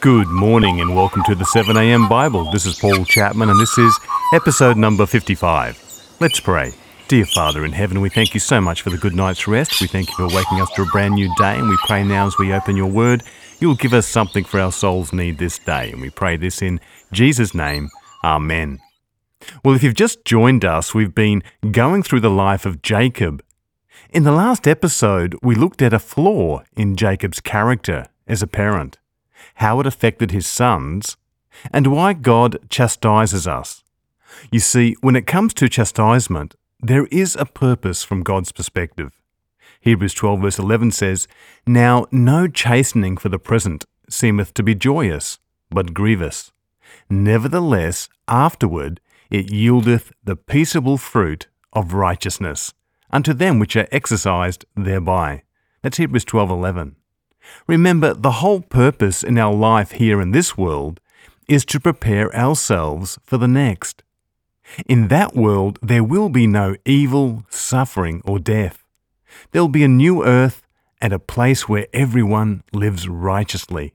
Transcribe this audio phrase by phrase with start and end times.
[0.00, 2.50] Good morning and welcome to the 7am Bible.
[2.50, 3.98] This is Paul Chapman and this is
[4.32, 6.16] episode number 55.
[6.20, 6.72] Let's pray.
[7.08, 9.80] Dear Father in heaven, we thank you so much for the good night's rest.
[9.80, 12.26] We thank you for waking us to a brand new day and we pray now
[12.26, 13.22] as we open your word,
[13.58, 15.90] you'll give us something for our souls need this day.
[15.90, 16.78] And we pray this in
[17.10, 17.88] Jesus' name.
[18.22, 18.80] Amen.
[19.64, 23.42] Well, if you've just joined us, we've been going through the life of Jacob.
[24.10, 28.98] In the last episode, we looked at a flaw in Jacob's character as a parent,
[29.56, 31.16] how it affected his sons,
[31.72, 33.82] and why God chastises us.
[34.50, 39.22] You see, when it comes to chastisement, there is a purpose from God's perspective.
[39.80, 41.28] Hebrews 12, verse 11 says,
[41.66, 45.38] Now no chastening for the present seemeth to be joyous,
[45.70, 46.52] but grievous.
[47.08, 52.72] Nevertheless, afterward it yieldeth the peaceable fruit of righteousness
[53.10, 55.42] unto them which are exercised thereby.
[55.82, 56.96] That's Hebrews 12:11.
[57.66, 61.00] Remember, the whole purpose in our life here in this world
[61.48, 64.02] is to prepare ourselves for the next.
[64.86, 68.84] In that world, there will be no evil, suffering, or death.
[69.52, 70.62] There'll be a new earth
[71.00, 73.92] and a place where everyone lives righteously.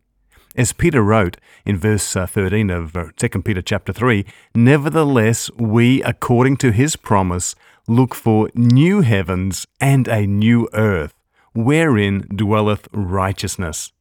[0.55, 6.03] As Peter wrote in verse uh, 13 of 2 uh, Peter chapter 3, Nevertheless, we,
[6.03, 7.55] according to his promise,
[7.87, 11.13] look for new heavens and a new earth,
[11.53, 13.91] wherein dwelleth righteousness.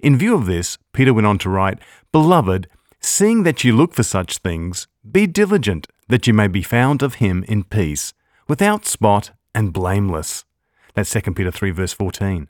[0.00, 1.78] In view of this, Peter went on to write,
[2.12, 2.68] Beloved,
[3.00, 7.14] seeing that you look for such things, be diligent that you may be found of
[7.14, 8.12] him in peace,
[8.48, 10.44] without spot and blameless.
[10.94, 12.48] That's 2 Peter 3, verse 14.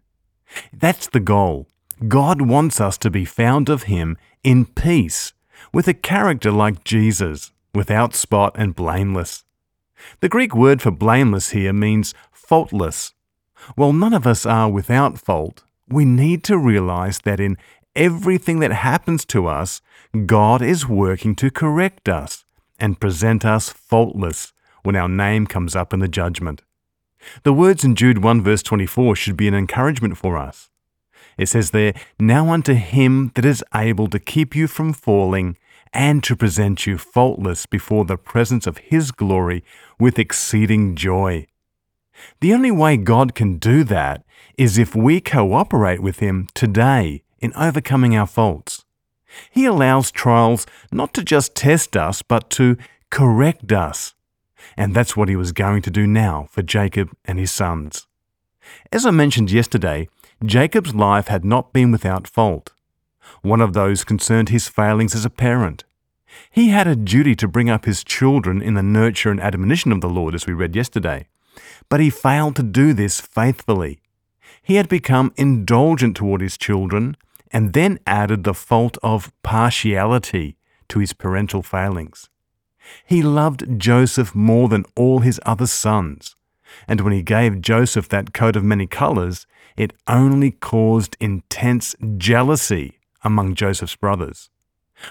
[0.73, 1.69] That's the goal.
[2.09, 5.35] God wants us to be found of him in peace,
[5.73, 9.45] with a character like Jesus, without spot and blameless.
[10.21, 13.13] The Greek word for blameless here means faultless.
[13.75, 17.57] While none of us are without fault, we need to realize that in
[17.97, 19.81] everything that happens to us,
[20.27, 22.45] God is working to correct us
[22.79, 24.53] and present us faultless
[24.83, 26.63] when our name comes up in the judgment.
[27.43, 30.71] The words in Jude 1 verse 24 should be an encouragement for us.
[31.37, 35.57] It says there, Now unto him that is able to keep you from falling
[35.93, 39.65] and to present you faultless before the presence of his glory
[39.99, 41.47] with exceeding joy.
[42.41, 44.25] The only way God can do that
[44.57, 48.85] is if we cooperate with him today in overcoming our faults.
[49.51, 52.77] He allows trials not to just test us, but to
[53.11, 54.15] correct us.
[54.77, 58.07] And that's what he was going to do now for Jacob and his sons.
[58.93, 60.09] As I mentioned yesterday,
[60.45, 62.73] Jacob's life had not been without fault.
[63.43, 65.85] One of those concerned his failings as a parent.
[66.51, 70.01] He had a duty to bring up his children in the nurture and admonition of
[70.01, 71.27] the Lord, as we read yesterday.
[71.89, 74.01] But he failed to do this faithfully.
[74.63, 77.17] He had become indulgent toward his children
[77.51, 80.57] and then added the fault of partiality
[80.89, 82.29] to his parental failings.
[83.05, 86.35] He loved Joseph more than all his other sons,
[86.89, 89.47] and when he gave Joseph that coat of many colors,
[89.77, 94.51] it only caused intense jealousy among Joseph's brothers.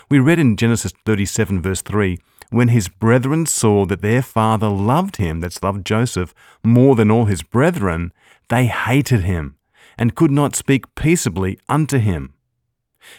[0.10, 5.18] We read in Genesis 37, verse 3 when his brethren saw that their father loved
[5.18, 6.34] him, that's loved Joseph,
[6.64, 8.12] more than all his brethren,
[8.50, 9.56] they hated him
[9.98, 12.34] and could not speak peaceably unto him.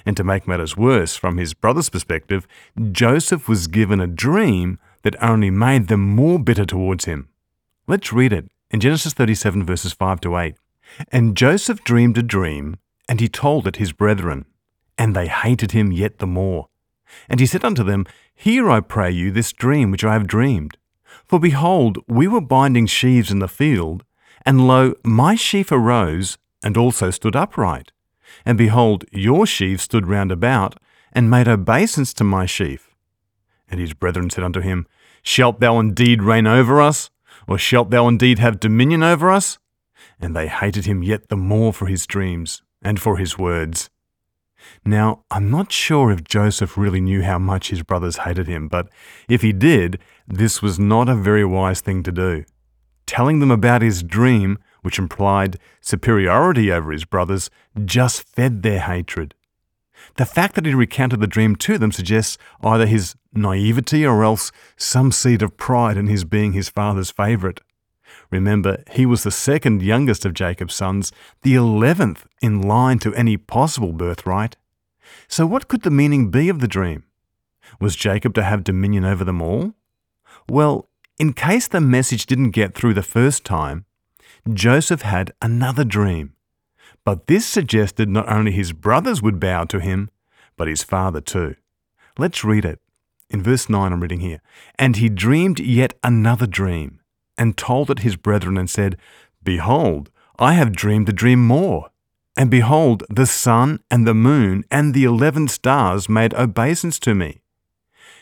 [0.04, 2.46] And to make matters worse, from his brother's perspective,
[2.90, 7.28] Joseph was given a dream that only made them more bitter towards him.
[7.86, 10.54] Let's read it in Genesis 37, verses 5 to 8.
[11.12, 12.76] And Joseph dreamed a dream,
[13.08, 14.44] and he told it his brethren,
[14.98, 16.69] and they hated him yet the more.
[17.28, 20.76] And he said unto them, Hear, I pray you, this dream which I have dreamed.
[21.26, 24.04] For behold, we were binding sheaves in the field,
[24.44, 27.92] and lo, my sheaf arose, and also stood upright.
[28.44, 30.76] And behold, your sheaf stood round about,
[31.12, 32.94] and made obeisance to my sheaf.
[33.68, 34.86] And his brethren said unto him,
[35.22, 37.10] Shalt thou indeed reign over us?
[37.46, 39.58] Or shalt thou indeed have dominion over us?
[40.20, 43.90] And they hated him yet the more for his dreams, and for his words.
[44.84, 48.88] Now, I'm not sure if Joseph really knew how much his brothers hated him, but
[49.28, 52.44] if he did, this was not a very wise thing to do.
[53.06, 57.50] Telling them about his dream, which implied superiority over his brothers,
[57.84, 59.34] just fed their hatred.
[60.16, 64.50] The fact that he recounted the dream to them suggests either his naivety or else
[64.76, 67.60] some seed of pride in his being his father's favourite.
[68.30, 71.12] Remember, he was the second youngest of Jacob's sons,
[71.42, 74.56] the eleventh in line to any possible birthright.
[75.26, 77.04] So, what could the meaning be of the dream?
[77.80, 79.74] Was Jacob to have dominion over them all?
[80.48, 80.88] Well,
[81.18, 83.84] in case the message didn't get through the first time,
[84.52, 86.34] Joseph had another dream.
[87.04, 90.10] But this suggested not only his brothers would bow to him,
[90.56, 91.56] but his father too.
[92.18, 92.80] Let's read it.
[93.30, 94.42] In verse 9, I'm reading here.
[94.78, 96.99] And he dreamed yet another dream,
[97.40, 98.98] and told it his brethren, and said,
[99.42, 101.90] Behold, I have dreamed a dream more.
[102.36, 107.40] And behold, the sun and the moon and the eleven stars made obeisance to me.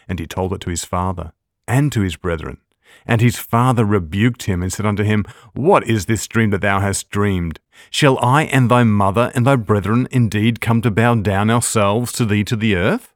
[0.08, 1.32] And he told it to his father
[1.66, 2.58] and to his brethren.
[3.04, 6.78] And his father rebuked him and said unto him, What is this dream that thou
[6.78, 7.58] hast dreamed?
[7.90, 12.24] Shall I and thy mother and thy brethren indeed come to bow down ourselves to
[12.24, 13.14] thee to the earth?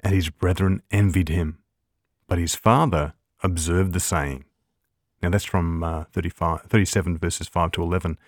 [0.00, 1.58] And his brethren envied him.
[2.26, 3.12] But his father
[3.42, 4.45] observed the saying.
[5.22, 8.18] Now that's from uh, 35, 37 verses 5 to 11.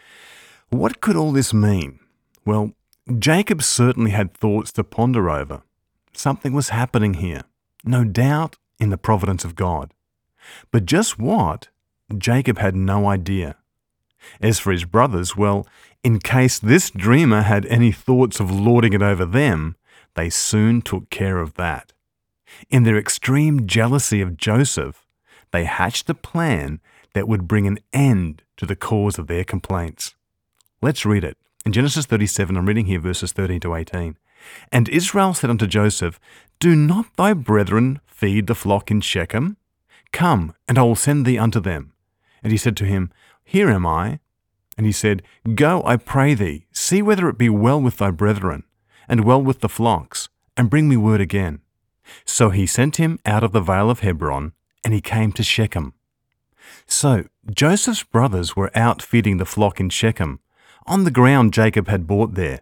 [0.70, 2.00] What could all this mean?
[2.44, 2.73] Well,
[3.19, 5.62] Jacob certainly had thoughts to ponder over.
[6.12, 7.43] Something was happening here,
[7.85, 9.94] no doubt in the providence of God.
[10.70, 11.69] But just what,
[12.17, 13.56] Jacob had no idea.
[14.40, 15.67] As for his brothers, well,
[16.02, 19.76] in case this dreamer had any thoughts of lording it over them,
[20.14, 21.93] they soon took care of that.
[22.70, 25.06] In their extreme jealousy of Joseph,
[25.50, 26.80] they hatched a plan
[27.14, 30.14] that would bring an end to the cause of their complaints.
[30.80, 31.36] Let's read it.
[31.64, 34.16] In Genesis 37, I'm reading here verses 13 to 18.
[34.70, 36.20] And Israel said unto Joseph,
[36.60, 39.56] Do not thy brethren feed the flock in Shechem?
[40.12, 41.92] Come, and I will send thee unto them.
[42.42, 43.10] And he said to him,
[43.44, 44.20] Here am I.
[44.76, 45.22] And he said,
[45.54, 48.62] Go, I pray thee, see whether it be well with thy brethren,
[49.08, 51.60] and well with the flocks, and bring me word again.
[52.24, 54.52] So he sent him out of the vale of Hebron,
[54.84, 55.94] and he came to Shechem.
[56.86, 60.40] So Joseph's brothers were out feeding the flock in Shechem,
[60.86, 62.60] on the ground Jacob had bought there.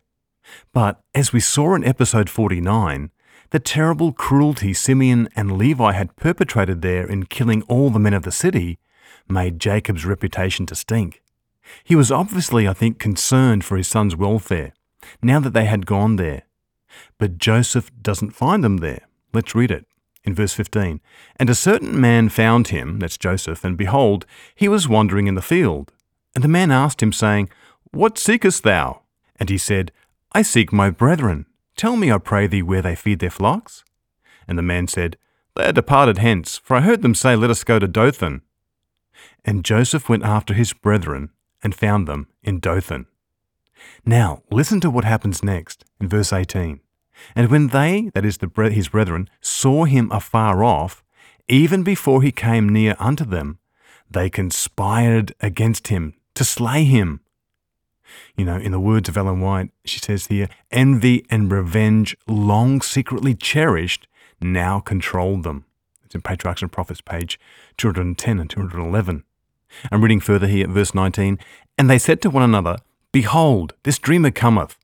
[0.73, 3.11] But as we saw in episode 49,
[3.51, 8.23] the terrible cruelty Simeon and Levi had perpetrated there in killing all the men of
[8.23, 8.79] the city
[9.29, 11.23] made Jacob's reputation to stink.
[11.85, 14.73] He was obviously, I think, concerned for his son's welfare,
[15.23, 16.43] now that they had gone there.
[17.19, 19.07] But Joseph doesn't find them there.
[19.33, 19.87] Let's read it.
[20.27, 21.01] In verse 15,
[21.37, 24.27] And a certain man found him, that's Joseph, and behold,
[24.57, 25.93] he was wandering in the field.
[26.35, 27.49] And the man asked him, saying,
[27.93, 29.03] What seekest thou?
[29.39, 29.93] And he said,
[30.33, 31.47] I seek my brethren.
[31.77, 33.85] Tell me, I pray thee, where they feed their flocks?
[34.49, 35.17] And the man said,
[35.55, 38.43] They are departed hence, for I heard them say, Let us go to Dothan.
[39.45, 41.31] And Joseph went after his brethren,
[41.63, 43.07] and found them in Dothan.
[44.05, 46.81] Now, listen to what happens next, in verse 18.
[47.35, 51.03] And when they, that is, the, his brethren, saw him afar off,
[51.49, 53.59] even before he came near unto them,
[54.11, 57.21] they conspired against him to slay him.
[58.37, 62.81] You know, in the words of Ellen White, she says here, envy and revenge, long
[62.81, 64.07] secretly cherished,
[64.41, 65.65] now controlled them.
[66.05, 67.41] It's in Patriarchs and Prophets, page
[67.79, 69.25] 210 and 211.
[69.91, 71.39] I'm reading further here at verse 19.
[71.79, 72.77] And they said to one another,
[73.13, 74.79] Behold, this dreamer cometh.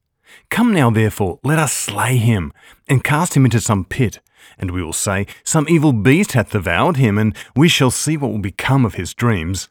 [0.51, 2.53] Come now, therefore, let us slay him,
[2.89, 4.21] and cast him into some pit.
[4.59, 8.31] And we will say, Some evil beast hath devoured him, and we shall see what
[8.31, 9.69] will become of his dreams.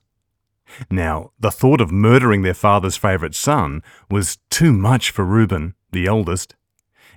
[0.89, 6.05] Now, the thought of murdering their father's favourite son was too much for Reuben, the
[6.07, 6.55] eldest.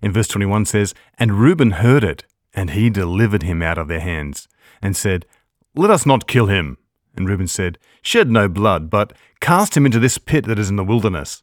[0.03, 4.01] In verse 21 says, And Reuben heard it, and he delivered him out of their
[4.01, 4.49] hands,
[4.83, 5.27] and said,
[5.75, 6.79] Let us not kill him.
[7.17, 10.77] And Reuben said, Shed no blood, but cast him into this pit that is in
[10.77, 11.43] the wilderness,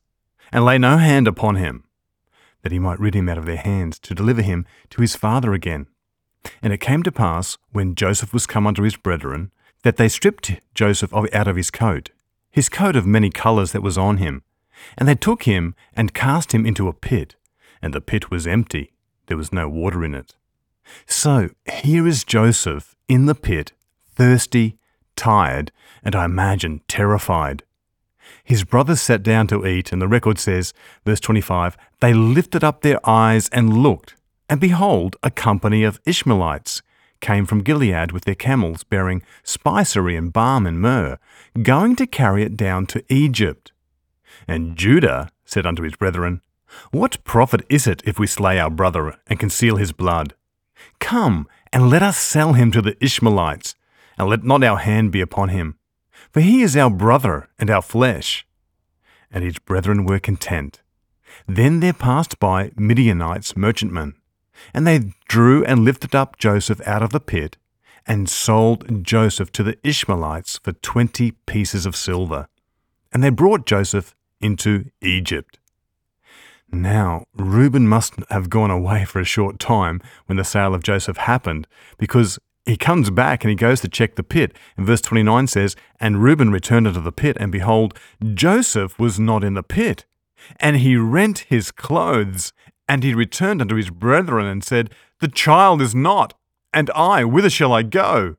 [0.52, 1.86] and lay no hand upon him,
[2.62, 5.54] that he might rid him out of their hands, to deliver him to his father
[5.54, 5.88] again.
[6.62, 9.52] And it came to pass, when Joseph was come unto his brethren,
[9.84, 12.10] that they stripped Joseph out of his coat,
[12.50, 14.44] his coat of many colours that was on him,
[14.98, 17.36] and they took him and cast him into a pit,
[17.82, 18.94] and the pit was empty,
[19.28, 20.36] there was no water in it.
[21.06, 23.72] So here is Joseph in the pit,
[24.14, 24.78] thirsty,
[25.16, 25.72] tired,
[26.04, 27.64] and I imagine terrified.
[28.52, 30.74] His brothers sat down to eat, and the record says,
[31.06, 34.18] verse 25, they lifted up their eyes and looked,
[34.50, 36.82] and behold, a company of Ishmaelites
[37.22, 41.18] came from Gilead with their camels bearing spicery and balm and myrrh,
[41.64, 43.72] going to carry it down to Egypt.
[44.50, 46.42] And Judah said unto his brethren,
[46.92, 50.34] What profit is it if we slay our brother and conceal his blood?
[51.00, 53.76] Come, and let us sell him to the Ishmaelites,
[54.18, 55.78] and let not our hand be upon him.
[56.32, 58.46] For he is our brother and our flesh.
[59.30, 60.82] And his brethren were content.
[61.48, 64.16] Then there passed by Midianites merchantmen,
[64.74, 67.58] and they drew and lifted up Joseph out of the pit,
[68.06, 72.48] and sold Joseph to the Ishmaelites for twenty pieces of silver.
[73.14, 75.60] And they brought Joseph into Egypt.
[76.72, 81.18] Now, Reuben must have gone away for a short time when the sale of Joseph
[81.18, 84.56] happened, because he comes back and he goes to check the pit.
[84.78, 87.98] And verse 29 says, And Reuben returned unto the pit, and behold,
[88.34, 90.06] Joseph was not in the pit.
[90.60, 92.54] And he rent his clothes
[92.88, 96.34] And he returned unto his brethren and said, The child is not,
[96.74, 98.36] and I, whither shall I go?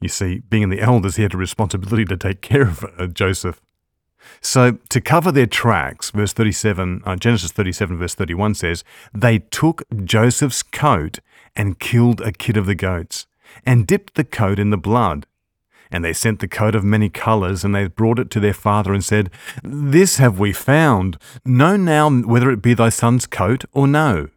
[0.00, 3.06] You see, being in the elders, he had a responsibility to take care of uh,
[3.06, 3.60] Joseph.
[4.40, 9.82] So, to cover their tracks, verse 37, uh, Genesis 37, verse 31 says, They took
[10.04, 11.20] Joseph's coat
[11.56, 13.26] and killed a kid of the goats,
[13.64, 15.26] and dipped the coat in the blood.
[15.90, 18.92] And they sent the coat of many colours, and they brought it to their father
[18.92, 19.30] and said,
[19.62, 21.16] This have we found.
[21.44, 24.28] Know now whether it be thy son's coat or no.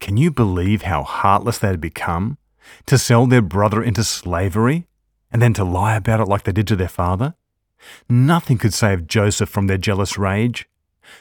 [0.00, 2.38] Can you believe how heartless they had become?
[2.86, 4.86] To sell their brother into slavery,
[5.30, 7.34] and then to lie about it like they did to their father?
[8.08, 10.68] Nothing could save Joseph from their jealous rage.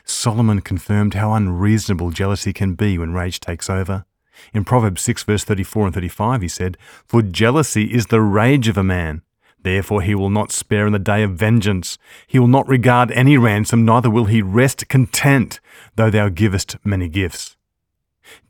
[0.03, 4.05] Solomon confirmed how unreasonable jealousy can be when rage takes over.
[4.53, 6.77] In Proverbs 6, verse 34 and 35, he said,
[7.07, 9.21] For jealousy is the rage of a man.
[9.61, 11.97] Therefore he will not spare in the day of vengeance.
[12.27, 15.59] He will not regard any ransom, neither will he rest content,
[15.95, 17.55] though thou givest many gifts.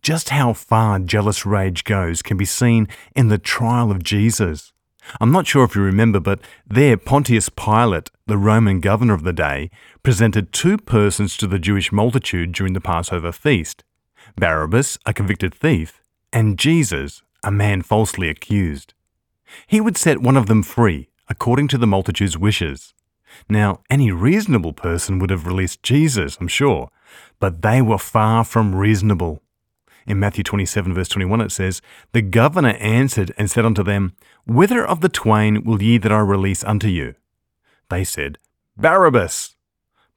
[0.01, 4.72] Just how far jealous rage goes can be seen in the trial of Jesus.
[5.21, 9.33] I'm not sure if you remember, but there Pontius Pilate, the Roman governor of the
[9.33, 9.69] day,
[10.01, 13.83] presented two persons to the Jewish multitude during the Passover feast
[14.35, 16.01] Barabbas, a convicted thief,
[16.31, 18.93] and Jesus, a man falsely accused.
[19.67, 22.93] He would set one of them free, according to the multitude's wishes.
[23.49, 26.89] Now, any reasonable person would have released Jesus, I'm sure,
[27.39, 29.42] but they were far from reasonable.
[30.05, 31.81] In Matthew 27, verse 21, it says,
[32.11, 36.19] The governor answered and said unto them, Whither of the twain will ye that I
[36.19, 37.15] release unto you?
[37.89, 38.37] They said,
[38.75, 39.55] Barabbas.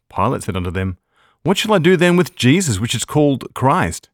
[0.08, 0.98] Pilate said unto them,
[1.42, 4.08] What shall I do then with Jesus, which is called Christ?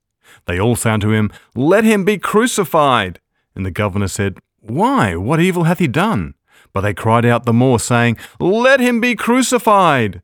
[0.46, 3.20] They all said unto him, Let him be crucified.
[3.54, 5.16] And the governor said, Why?
[5.16, 6.34] What evil hath he done?
[6.72, 10.22] But they cried out the more, saying, Let him be crucified.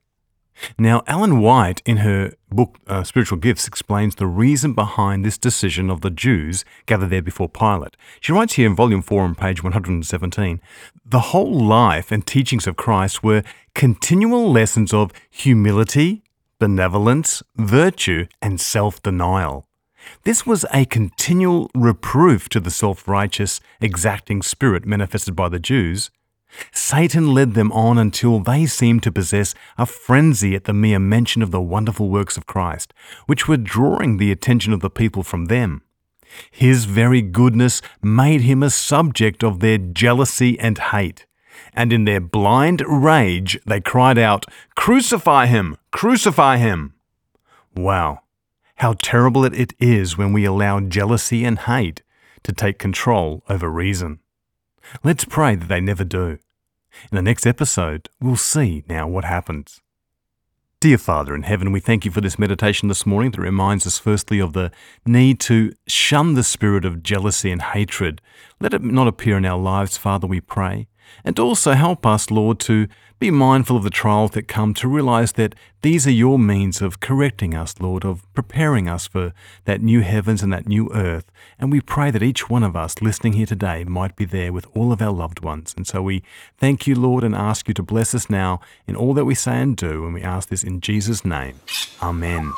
[0.79, 5.91] Now, Ellen White, in her book uh, Spiritual Gifts, explains the reason behind this decision
[5.91, 7.97] of the Jews gathered there before Pilate.
[8.21, 10.61] She writes here in Volume 4 on page 117
[11.05, 13.43] The whole life and teachings of Christ were
[13.75, 16.23] continual lessons of humility,
[16.59, 19.67] benevolence, virtue, and self denial.
[20.25, 26.11] This was a continual reproof to the self righteous, exacting spirit manifested by the Jews
[26.73, 31.43] Satan led them on until they seemed to possess a frenzy at the mere mention
[31.43, 32.95] of the wonderful works of Christ,
[33.27, 35.83] which were drawing the attention of the people from them.
[36.51, 41.27] His very goodness made him a subject of their jealousy and hate.
[41.73, 45.77] And in their blind rage, they cried out, Crucify him!
[45.91, 46.95] Crucify him!
[47.75, 48.21] Wow,
[48.77, 52.03] how terrible it is when we allow jealousy and hate
[52.45, 54.21] to take control over reason.
[55.03, 56.39] Let's pray that they never do.
[57.11, 59.81] In the next episode, we'll see now what happens.
[60.81, 63.99] Dear Father in heaven, we thank you for this meditation this morning that reminds us
[63.99, 64.71] firstly of the
[65.05, 68.21] need to shun the spirit of jealousy and hatred.
[68.61, 70.87] Let it not appear in our lives, Father, we pray.
[71.25, 72.89] And also help us, Lord, to
[73.19, 77.01] be mindful of the trials that come, to realize that these are your means of
[77.01, 79.33] correcting us, Lord, of preparing us for
[79.65, 81.31] that new heavens and that new earth.
[81.59, 84.67] And we pray that each one of us listening here today might be there with
[84.75, 85.75] all of our loved ones.
[85.77, 86.23] And so we
[86.59, 89.61] thank you, Lord, and ask you to bless us now in all that we say
[89.61, 90.05] and do.
[90.05, 91.59] And we ask this in Jesus' name.
[92.01, 92.53] Amen.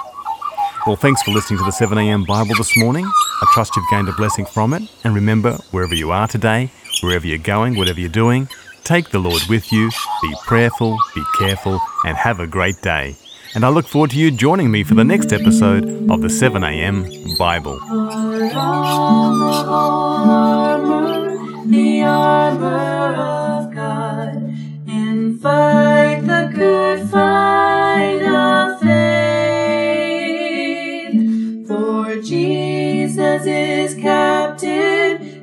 [0.87, 3.05] Well, thanks for listening to the 7am Bible this morning.
[3.05, 4.83] I trust you've gained a blessing from it.
[5.05, 6.71] And remember, wherever you are today,
[7.03, 8.49] wherever you're going, whatever you're doing,
[8.83, 9.91] take the Lord with you,
[10.23, 13.17] be prayerful, be careful, and have a great day.
[13.55, 17.37] And I look forward to you joining me for the next episode of the 7am
[17.37, 17.79] Bible.
[21.69, 23.30] The armor of God,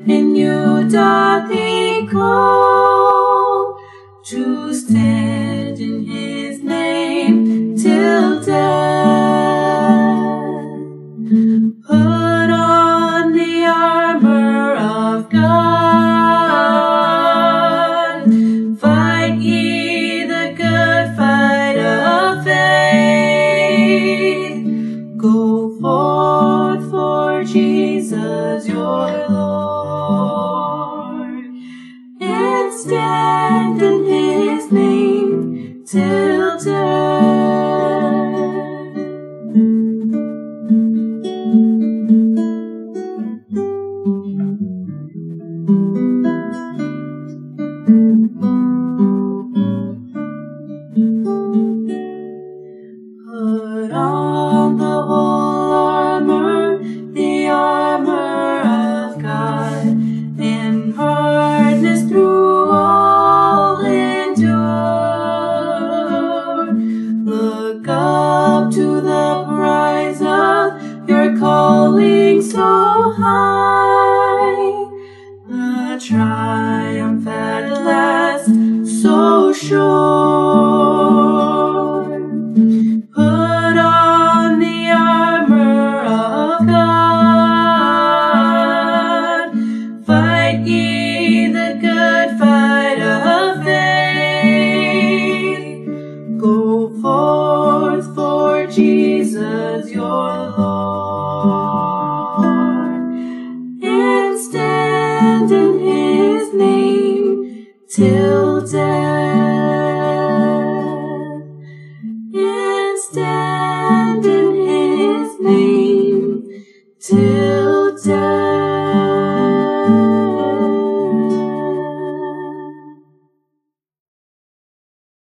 [0.09, 3.77] and you doth he call
[4.23, 5.26] to stand
[35.87, 36.26] to
[98.77, 100.03] Jesus, your
[100.55, 100.76] Lord.